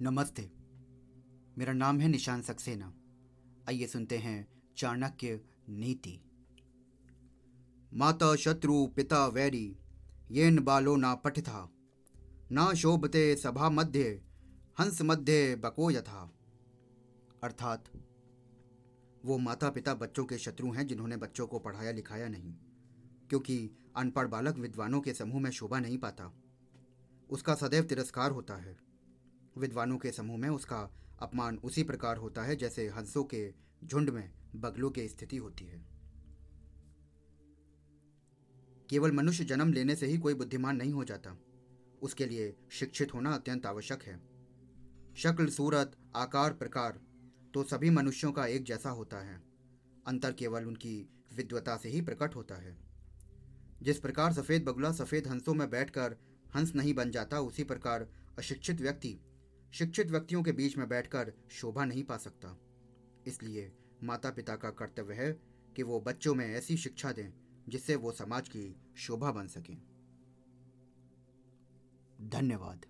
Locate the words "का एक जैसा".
48.32-48.90